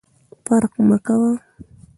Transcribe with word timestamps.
فرق 0.45 0.73
مه 0.87 0.97
کوه! 1.05 1.31